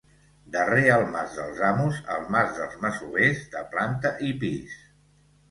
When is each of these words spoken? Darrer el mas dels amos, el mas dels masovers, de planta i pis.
Darrer 0.53 0.85
el 0.93 1.03
mas 1.15 1.35
dels 1.39 1.61
amos, 1.67 1.99
el 2.15 2.25
mas 2.37 2.57
dels 2.57 2.75
masovers, 2.87 3.45
de 3.53 3.63
planta 3.77 4.15
i 4.31 4.35
pis. 4.47 4.83